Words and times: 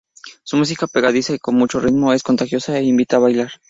Su 0.43 0.57
música 0.57 0.87
pegadiza 0.87 1.31
y 1.35 1.37
con 1.37 1.53
mucho 1.53 1.79
ritmo 1.79 2.11
es 2.11 2.23
contagiosa 2.23 2.75
e 2.79 2.85
invita 2.85 3.17
a 3.17 3.19
bailar. 3.19 3.51